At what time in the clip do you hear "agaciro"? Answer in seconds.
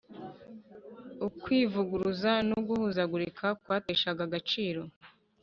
4.27-4.81